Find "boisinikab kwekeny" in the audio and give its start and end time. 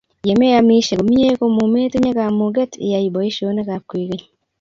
3.13-4.23